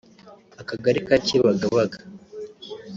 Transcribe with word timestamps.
Akagali 0.61 0.99
ka 1.07 1.15
Kibagabaga 1.25 1.99